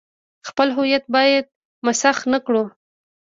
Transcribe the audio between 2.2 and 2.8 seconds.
نه کړو.